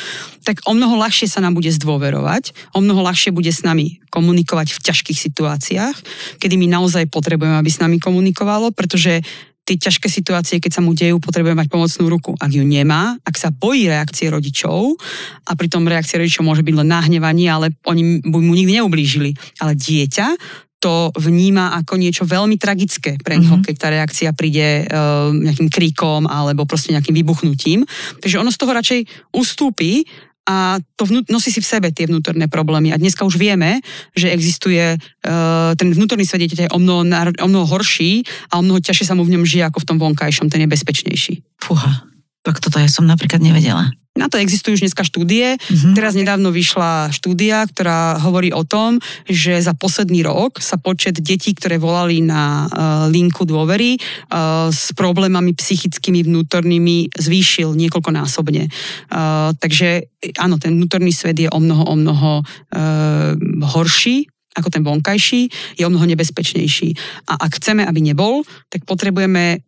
[0.48, 4.72] tak o mnoho ľahšie sa nám bude zdôverovať, o mnoho ľahšie bude s nami komunikovať
[4.72, 5.96] v ťažkých situáciách,
[6.40, 9.20] kedy my naozaj potrebujeme, aby s nami komunikovalo, pretože
[9.68, 12.32] tie ťažké situácie, keď sa mu dejú, potrebuje mať pomocnú ruku.
[12.40, 14.96] Ak ju nemá, ak sa bojí reakcie rodičov,
[15.44, 19.36] a pritom reakcie rodičov môže byť len nahnevanie, ale oni mu nikdy neublížili.
[19.60, 20.28] Ale dieťa
[20.78, 23.66] to vníma ako niečo veľmi tragické pre neho, mm-hmm.
[23.66, 27.82] keď tá reakcia príde uh, nejakým kríkom alebo proste nejakým vybuchnutím.
[28.22, 29.00] Takže ono z toho radšej
[29.34, 30.06] ustúpi
[30.48, 32.96] a to vnú, nosí si v sebe tie vnútorné problémy.
[32.96, 33.84] A dneska už vieme,
[34.16, 37.04] že existuje uh, ten vnútorný svet dieťaťa je o mnoho,
[37.44, 39.98] o mnoho horší a o mnoho ťažšie sa mu v ňom žije ako v tom
[40.00, 41.34] vonkajšom, ten je bezpečnejší.
[41.60, 42.06] Fúha,
[42.48, 43.92] tak toto ja som napríklad nevedela.
[44.18, 45.62] Na to existujú už dneska štúdie.
[45.70, 45.94] Mhm.
[45.94, 48.98] Teraz nedávno vyšla štúdia, ktorá hovorí o tom,
[49.30, 52.72] že za posledný rok sa počet detí, ktoré volali na uh,
[53.14, 58.64] linku dôvery uh, s problémami psychickými vnútornými zvýšil niekoľkonásobne.
[59.14, 60.10] Uh, takže
[60.42, 62.32] áno, ten vnútorný svet je o mnoho, o mnoho
[63.78, 64.26] horší
[64.58, 66.98] ako ten vonkajší, je o mnoho nebezpečnejší.
[67.30, 68.42] A ak chceme, aby nebol,
[68.74, 69.62] tak potrebujeme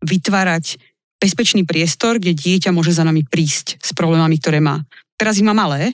[0.00, 0.80] vytvárať
[1.20, 4.80] bezpečný priestor, kde dieťa môže za nami prísť s problémami, ktoré má.
[5.20, 5.92] Teraz ich má malé,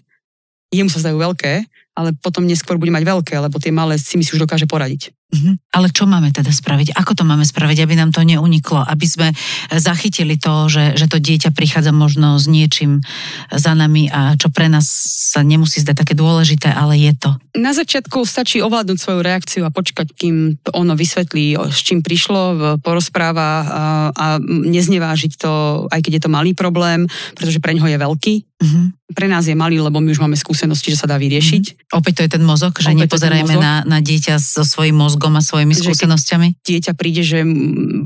[0.70, 1.66] jemu sa zdajú veľké,
[1.98, 5.10] ale potom neskôr bude mať veľké, lebo tie malé si myslí už dokáže poradiť.
[5.26, 5.58] Mhm.
[5.74, 6.94] Ale čo máme teda spraviť?
[6.94, 8.78] Ako to máme spraviť, aby nám to neuniklo?
[8.86, 9.28] Aby sme
[9.74, 13.02] zachytili to, že, že to dieťa prichádza možno s niečím
[13.50, 14.86] za nami a čo pre nás
[15.34, 17.34] sa nemusí zdať také dôležité, ale je to.
[17.58, 22.78] Na začiatku stačí ovládnuť svoju reakciu a počkať, kým to ono vysvetlí, s čím prišlo,
[22.80, 23.84] porozpráva a,
[24.14, 28.34] a neznevážiť to, aj keď je to malý problém, pretože pre ňoho je veľký.
[28.56, 28.82] Mhm.
[29.06, 31.64] Pre nás je malý, lebo my už máme skúsenosti, že sa dá vyriešiť.
[31.66, 31.98] Mhm.
[31.98, 33.62] Opäť to je ten mozog, že Opäť nepozerajme mozog.
[33.62, 36.48] na, na dieťa so svojím mozgom a svojimi skúsenosťami.
[36.62, 37.42] dieťa príde, že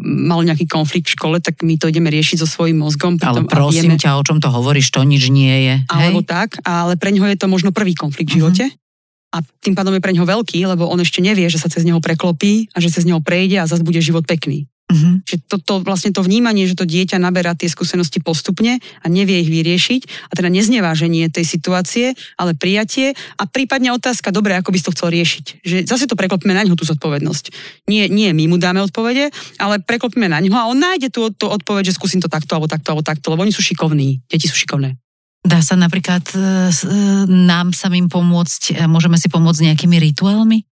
[0.00, 3.18] mal nejaký konflikt v škole, tak my to ideme riešiť so svojím mozgom.
[3.18, 5.74] Ale prosím vieme- ťa, o čom to hovoríš, to nič nie je.
[5.86, 6.28] Alebo Hej?
[6.28, 8.40] tak, ale pre ňoho je to možno prvý konflikt v Mhm.
[8.40, 8.64] živote.
[9.30, 12.02] A tým pádom je pre ňoho veľký, lebo on ešte nevie, že sa cez neho
[12.02, 14.66] preklopí a že cez neho prejde a zase bude život pekný.
[14.90, 15.22] Mhm.
[15.22, 19.40] Že to, to, vlastne to vnímanie, že to dieťa naberá tie skúsenosti postupne a nevie
[19.40, 24.76] ich vyriešiť, a teda nezneváženie tej situácie, ale prijatie a prípadne otázka, dobre, ako by
[24.76, 25.44] si to chcel riešiť.
[25.62, 27.54] Že zase to preklopíme na ňo tú zodpovednosť.
[27.86, 29.30] Nie, nie my mu dáme odpovede,
[29.62, 32.66] ale preklopíme na ňo a on nájde tú, tú odpoveď, že skúsim to takto, alebo
[32.66, 34.98] takto, alebo takto, lebo oni sú šikovní, deti sú šikovné.
[35.40, 36.44] Dá sa napríklad e, e,
[37.24, 40.69] nám samým pomôcť, e, môžeme si pomôcť nejakými rituálmi?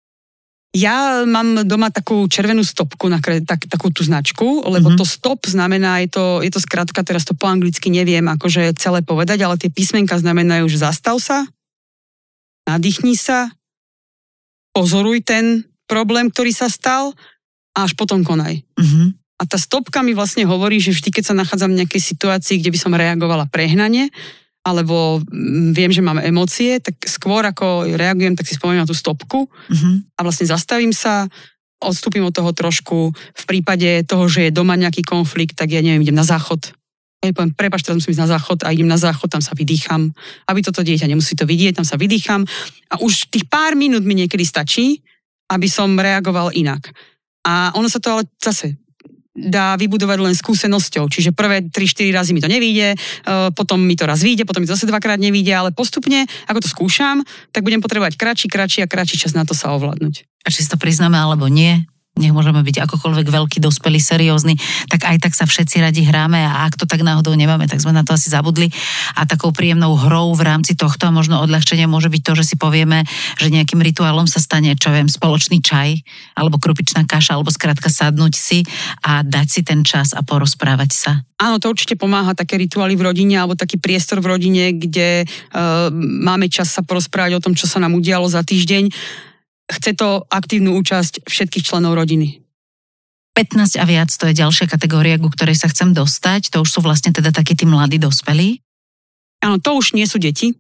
[0.74, 4.98] Ja mám doma takú červenú stopku, na, tak, takú tú značku, lebo Mhm.
[4.98, 5.00] mm-hmm.
[5.00, 9.06] to stop znamená, je to, je to skratka, teraz to po anglicky neviem akože celé
[9.06, 11.46] povedať, ale tie písmenka znamenajú, že zastav sa,
[12.66, 13.54] nadýchni sa,
[14.74, 17.14] pozoruj ten problém, ktorý sa stal
[17.78, 18.66] a až potom konaj.
[18.74, 19.14] Mhm.
[19.38, 22.74] A tá stopka mi vlastne hovorí, že vždy, keď sa nachádzam v nejakej situácii, kde
[22.74, 24.10] by som reagovala prehnane,
[24.64, 28.96] alebo mm, viem, že mám emócie, tak skôr ako reagujem, tak si spomeniem na tú
[28.96, 30.16] stopku Mhm.
[30.16, 31.28] a vlastne zastavím sa,
[31.84, 33.12] odstúpim od toho trošku.
[33.12, 36.72] V prípade toho, že je doma nejaký konflikt, tak ja neviem, idem na záchod.
[37.20, 40.12] Ja poviem, prepač, teraz musím ísť na záchod a idem na záchod, tam sa vydýcham.
[40.48, 42.48] Aby toto dieťa nemusí to vidieť, tam sa vydýcham.
[42.92, 45.04] A už tých pár minút mi niekedy stačí,
[45.52, 46.88] aby som reagoval inak.
[47.44, 48.80] A ono sa to ale zase
[49.34, 51.10] dá vybudovať len skúsenosťou.
[51.10, 52.98] Čiže prvé 3-4 razy mi to nevíde, e,
[53.58, 56.70] potom mi to raz vyjde, potom mi to zase dvakrát nevíde, ale postupne, ako to
[56.70, 60.46] skúšam, tak budem potrebovať kratší, kratší a kratší čas na to sa ovládnuť.
[60.46, 61.82] A či si to priznáme alebo nie,
[62.14, 64.54] nech môžeme byť akokoľvek veľký, dospelý, seriózny,
[64.86, 67.90] tak aj tak sa všetci radi hráme a ak to tak náhodou nemáme, tak sme
[67.90, 68.70] na to asi zabudli.
[69.18, 72.56] A takou príjemnou hrou v rámci tohto a možno odľahčenie môže byť to, že si
[72.56, 73.02] povieme,
[73.42, 76.06] že nejakým rituálom sa stane, čo viem, spoločný čaj,
[76.38, 78.62] alebo krupičná kaša, alebo skrátka sadnúť si
[79.02, 81.12] a dať si ten čas a porozprávať sa.
[81.42, 85.90] Áno, to určite pomáha také rituály v rodine alebo taký priestor v rodine, kde uh,
[85.98, 88.94] máme čas sa porozprávať o tom, čo sa nám udialo za týždeň.
[89.74, 92.44] Chce to aktívnu účasť všetkých členov rodiny.
[93.34, 96.54] 15 a viac to je ďalšia kategória, ku ktorej sa chcem dostať.
[96.54, 98.62] To už sú vlastne teda takí tí mladí dospelí.
[99.42, 100.54] Áno, to už nie sú deti.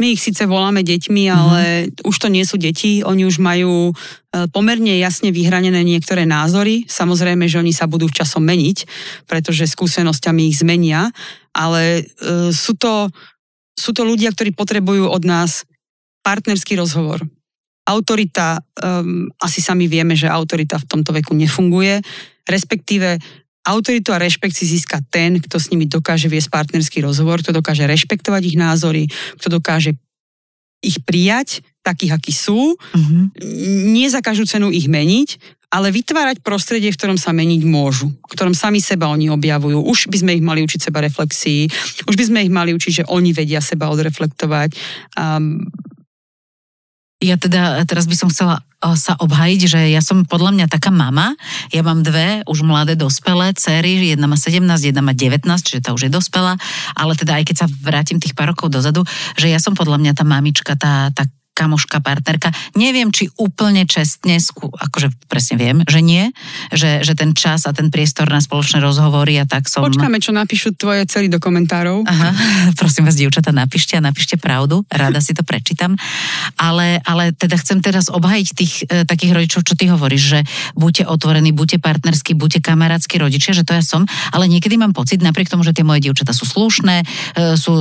[0.00, 2.08] My ich síce voláme deťmi, ale mm-hmm.
[2.08, 3.04] už to nie sú deti.
[3.04, 6.88] Oni už majú e, pomerne jasne vyhranené niektoré názory.
[6.88, 8.88] Samozrejme, že oni sa budú časom meniť,
[9.28, 11.12] pretože skúsenosťami ich zmenia,
[11.52, 13.12] ale e, sú, to,
[13.76, 15.68] sú to ľudia, ktorí potrebujú od nás
[16.24, 17.20] partnerský rozhovor.
[17.90, 21.98] Autorita, um, asi sami vieme, že autorita v tomto veku nefunguje,
[22.46, 23.18] respektíve
[23.66, 27.84] autoritu a rešpekt si získa ten, kto s nimi dokáže viesť partnerský rozhovor, kto dokáže
[27.84, 29.10] rešpektovať ich názory,
[29.42, 29.98] kto dokáže
[30.80, 33.36] ich prijať, takých, akí sú, Mhm.
[33.92, 38.32] nie za každú cenu ich meniť, ale vytvárať prostredie, v ktorom sa meniť môžu, v
[38.34, 39.86] ktorom sami seba oni objavujú.
[39.86, 41.70] Už by sme ich mali učiť seba reflexii,
[42.10, 44.74] už by sme ich mali učiť, že oni vedia seba odreflektovať.
[45.14, 45.70] Um,
[47.20, 50.88] Ja teda teraz by som chcela eh, sa obhajiť, že ja som podľa mňa taká
[50.88, 51.36] mama.
[51.68, 55.92] Ja mám dve už mladé dospelé céry, jedna má 17, jedna má 19, čiže tá
[55.92, 56.56] už je dospelá,
[56.96, 59.04] ale teda aj keď sa vrátim tých pár rokov dozadu,
[59.36, 62.54] že ja som podľa mňa tá mamička, tá, tá kamoška, partnerka.
[62.72, 66.32] Neviem, či úplne čestne, akože presne viem, že nie,
[66.72, 69.84] že, že ten čas a ten priestor na spoločné rozhovory a tak som...
[69.84, 72.08] Počkáme, čo napíšu tvoje celý do komentárov.
[72.08, 72.30] Aha,
[72.80, 76.00] prosím vás, dievčata, napíšte a napíšte pravdu, rada si to prečítam.
[76.56, 80.40] Ale, ale teda chcem teraz obhajiť tých e, takých rodičov, čo ty hovoríš, že
[80.78, 85.20] buďte otvorení, buďte partnerskí, buďte kamarátsky rodičia, že to ja som, ale niekedy mám pocit,
[85.20, 87.04] napriek tomu, že tie moje dievčata sú slušné,
[87.36, 87.72] e, sú,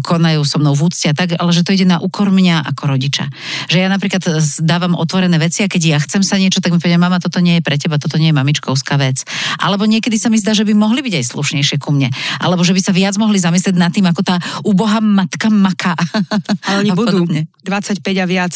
[0.00, 2.91] konajú so mnou v úcte a tak, ale že to ide na úkor mňa ako
[2.92, 3.24] rodiča.
[3.72, 4.20] Že ja napríklad
[4.60, 7.58] dávam otvorené veci a keď ja chcem sa niečo, tak mi povedia, mama, toto nie
[7.58, 9.24] je pre teba, toto nie je mamičkovská vec.
[9.56, 12.12] Alebo niekedy sa mi zdá, že by mohli byť aj slušnejšie ku mne.
[12.38, 15.96] Alebo že by sa viac mohli zamyslieť nad tým, ako tá ubohá matka maká.
[16.68, 17.48] Ale oni budú podobne.
[17.64, 18.52] 25 a viac.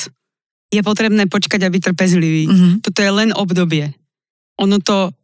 [0.68, 2.44] Je potrebné počkať a byť trpezlivý.
[2.50, 2.72] Mm-hmm.
[2.84, 3.94] Toto je len obdobie.
[4.60, 5.14] Ono to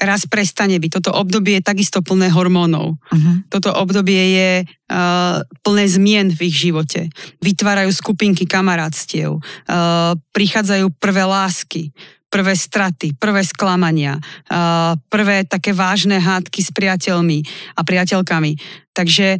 [0.00, 0.90] raz prestane byť.
[0.98, 2.98] Toto obdobie je takisto plné hormónov.
[2.98, 3.34] Uh-huh.
[3.48, 7.06] Toto obdobie je uh, plné zmien v ich živote.
[7.38, 11.82] Vytvárajú skupinky kamarátstiev, uh, prichádzajú prvé lásky,
[12.32, 14.18] prvé straty, prvé sklamania,
[14.50, 17.44] uh, prvé také vážne hádky s priateľmi
[17.76, 18.58] a priateľkami.
[18.96, 19.38] Takže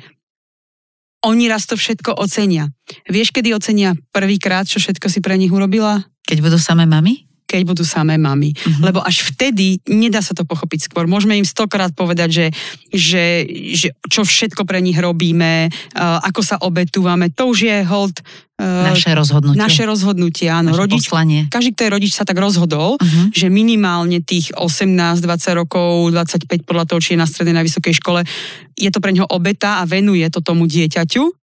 [1.23, 2.71] oni raz to všetko ocenia.
[3.07, 6.03] Vieš, kedy ocenia prvýkrát, čo všetko si pre nich urobila?
[6.27, 7.32] Keď budú samé mami?
[7.53, 8.57] Keď budú samé mami.
[8.57, 8.89] Uh-huh.
[8.89, 11.05] Lebo až vtedy nedá sa to pochopiť skôr.
[11.05, 12.47] Môžeme im stokrát povedať, že,
[12.89, 13.45] že,
[13.77, 17.29] že čo všetko pre nich robíme, uh, ako sa obetúvame.
[17.37, 19.61] To už je hold uh, naše rozhodnutie.
[19.61, 20.73] Naše rozhodnutie, áno.
[20.73, 21.41] Naše rodič, poslanie.
[21.53, 23.29] Každý, kto je rodič, sa tak rozhodol, uh-huh.
[23.37, 24.89] že minimálne tých 18,
[25.21, 28.25] 20 rokov, 25 podľa toho, či je na strednej, na vysokej škole,
[28.73, 31.43] je to pre neho obeta a venuje to tomu dieťaťu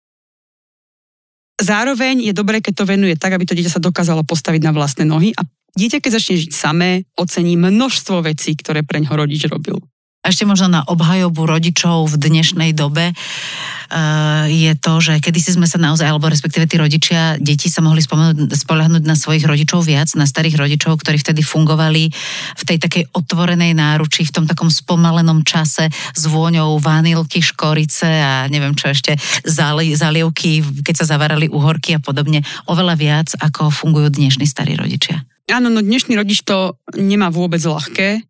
[1.58, 5.04] zároveň je dobré, keď to venuje tak, aby to dieťa sa dokázalo postaviť na vlastné
[5.04, 5.42] nohy a
[5.78, 9.78] Dieťa, keď začne žiť samé, ocení množstvo vecí, ktoré pre ňo rodič robil.
[10.26, 15.78] Ešte možno na obhajobu rodičov v dnešnej dobe uh, je to, že kedysi sme sa
[15.78, 18.02] naozaj, alebo respektíve tí rodičia, deti sa mohli
[18.50, 22.10] spolahnuť na svojich rodičov viac, na starých rodičov, ktorí vtedy fungovali
[22.58, 28.50] v tej takej otvorenej náruči, v tom takom spomalenom čase s vôňou vanilky, škorice a
[28.50, 29.14] neviem čo ešte,
[29.46, 35.22] zali, zalievky, keď sa zavárali uhorky a podobne, oveľa viac, ako fungujú dnešní starí rodičia.
[35.48, 38.20] Áno, no dnešný rodič to nemá vôbec ľahké.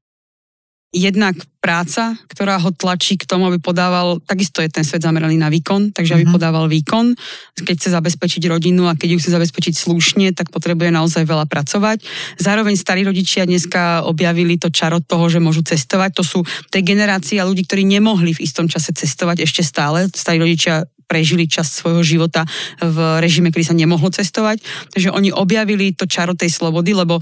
[0.89, 5.53] Jednak práca, ktorá ho tlačí k tomu, aby podával, takisto je ten svet zameraný na
[5.53, 6.37] výkon, takže aby mm-hmm.
[6.41, 7.13] podával výkon.
[7.61, 12.01] Keď chce zabezpečiť rodinu a keď ju chce zabezpečiť slušne, tak potrebuje naozaj veľa pracovať.
[12.41, 16.17] Zároveň starí rodičia dneska objavili to čaro toho, že môžu cestovať.
[16.17, 16.41] To sú
[16.73, 20.09] tej generácia ľudí, ktorí nemohli v istom čase cestovať ešte stále.
[20.09, 22.45] Starí rodičia prežili časť svojho života
[22.79, 24.61] v režime, kedy sa nemohlo cestovať.
[24.93, 27.19] Takže oni objavili to čaro tej slobody, lebo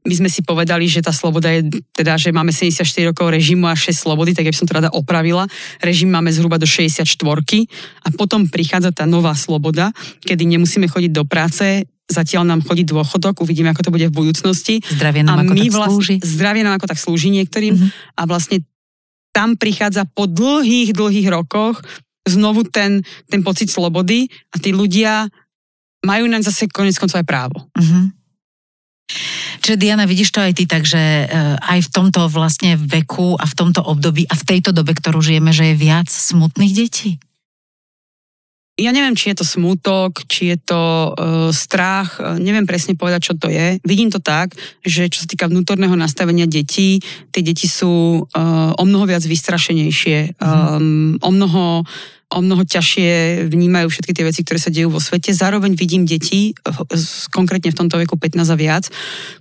[0.00, 3.76] my sme si povedali, že tá sloboda je, teda, že máme 74 rokov režimu a
[3.76, 5.44] 6 slobody, tak ja by som to rada opravila.
[5.84, 9.92] Režim máme zhruba do 64 a potom prichádza tá nová sloboda,
[10.24, 14.80] kedy nemusíme chodiť do práce, zatiaľ nám chodí dôchodok, uvidíme, ako to bude v budúcnosti.
[14.88, 16.16] Zdravie nám a ako my tak vlastne, slúži.
[16.24, 18.18] Zdravie nám ako tak slúži niektorým mm-hmm.
[18.18, 18.58] a vlastne
[19.30, 21.78] tam prichádza po dlhých, dlhých rokoch
[22.30, 25.26] znovu ten, ten pocit slobody a tí ľudia
[26.06, 27.58] majú naň zase konec koncov aj právo.
[27.76, 28.08] Uh-huh.
[29.60, 33.54] Čiže Diana, vidíš to aj ty, takže uh, aj v tomto vlastne veku a v
[33.58, 37.20] tomto období a v tejto dobe, ktorú žijeme, že je viac smutných detí?
[38.80, 43.32] Ja neviem, či je to smútok, či je to uh, strach, uh, neviem presne povedať,
[43.32, 43.76] čo to je.
[43.84, 48.84] Vidím to tak, že čo sa týka vnútorného nastavenia detí, tie deti sú uh, o
[48.88, 51.84] mnoho viac vystrašenejšie, um, o mnoho
[52.30, 55.34] o mnoho ťažšie vnímajú všetky tie veci, ktoré sa dejú vo svete.
[55.34, 56.54] Zároveň vidím deti,
[57.34, 58.86] konkrétne v tomto veku 15 a viac,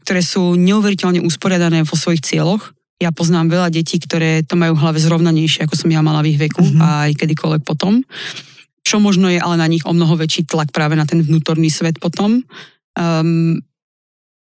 [0.01, 2.73] ktoré sú neuveriteľne usporiadané vo svojich cieľoch.
[2.97, 6.33] Ja poznám veľa detí, ktoré to majú v hlave zrovnanejšie, ako som ja mala v
[6.33, 6.81] ich veku mm-hmm.
[6.81, 8.01] a aj kedykoľvek potom
[8.89, 12.01] čo možno je ale na nich o mnoho väčší tlak práve na ten vnútorný svet
[12.01, 12.41] potom.
[12.97, 13.61] Um,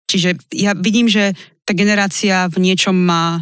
[0.06, 1.34] čiže ja vidím, že
[1.66, 3.42] tá generácia v niečom má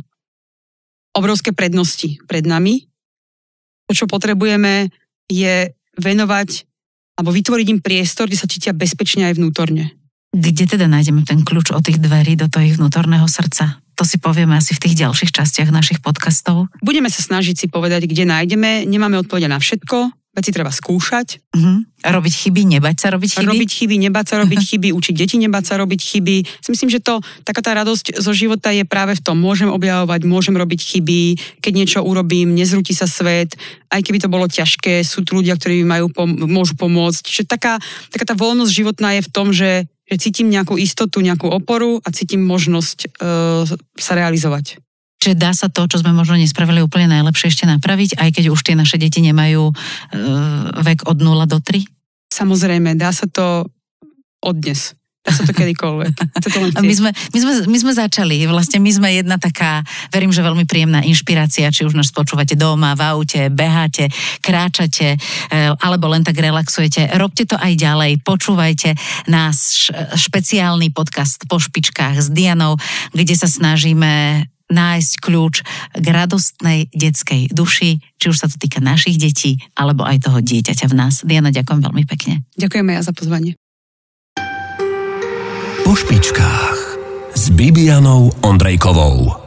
[1.11, 2.87] obrovské prednosti pred nami.
[3.91, 4.87] To, čo potrebujeme,
[5.27, 6.63] je venovať
[7.19, 9.91] alebo vytvoriť im priestor, kde sa cítia bezpečne aj vnútorne.
[10.35, 13.79] Kde teda nájdeme ten kľúč od tých dverí do toho ich vnútorného srdca?
[13.95, 16.67] To si povieme asi v tých ďalších častiach našich podcastov.
[16.83, 18.83] Budeme sa snažiť si povedať, kde nájdeme.
[18.83, 21.39] Nemáme odpovede na všetko veci treba skúšať.
[21.55, 21.87] Uh-huh.
[22.03, 23.47] Robiť chyby, nebať sa robiť chyby.
[23.47, 26.35] Robiť chyby, nebať sa robiť chyby, učiť deti nebať sa robiť chyby.
[26.69, 30.53] Myslím, že to, taká tá radosť zo života je práve v tom, môžem objavovať, môžem
[30.53, 31.21] robiť chyby,
[31.63, 33.55] keď niečo urobím, nezrúti sa svet,
[33.89, 37.23] aj keby to bolo ťažké, sú tu ľudia, ktorí mi majú, pom- môžu pomôcť.
[37.25, 37.79] Čiže taká,
[38.11, 42.11] taká tá voľnosť životná je v tom, že, že cítim nejakú istotu, nejakú oporu a
[42.13, 43.63] cítim možnosť uh,
[43.97, 44.84] sa realizovať.
[45.19, 48.61] Čiže dá sa to, čo sme možno nespravili úplne najlepšie ešte napraviť, aj keď už
[48.61, 49.73] tie naše deti nemajú e,
[50.85, 51.81] vek od 0 do 3?
[52.29, 53.65] Samozrejme, dá sa to
[54.43, 54.93] od dnes.
[55.25, 56.13] Dá sa to kedykoľvek.
[56.37, 56.49] to
[56.85, 59.81] my, sme, my, sme, my sme začali, vlastne my sme jedna taká,
[60.13, 64.13] verím, že veľmi príjemná inšpirácia, či už nás počúvate doma, v aute, beháte,
[64.45, 67.17] kráčate, eh, alebo len tak relaxujete.
[67.17, 68.93] Robte to aj ďalej, počúvajte
[69.25, 72.77] náš špeciálny podcast po špičkách s Dianou,
[73.09, 75.61] kde sa snažíme nájsť kľúč
[75.93, 80.89] k radostnej detskej duši, či už sa to týka našich detí, alebo aj toho dieťaťa
[80.89, 81.21] v nás.
[81.21, 82.41] Diana, ďakujem veľmi pekne.
[82.57, 83.53] Ďakujeme ja za pozvanie
[85.85, 86.79] po špičkách
[87.37, 89.44] s Bibianou Ondrejkovou.